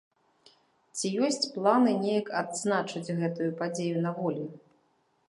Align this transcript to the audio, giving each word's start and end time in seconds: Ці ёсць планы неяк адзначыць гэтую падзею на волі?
Ці 0.95 1.11
ёсць 1.27 1.43
планы 1.57 1.93
неяк 2.05 2.31
адзначыць 2.41 3.13
гэтую 3.21 3.51
падзею 3.61 4.03
на 4.07 4.11
волі? 4.19 4.49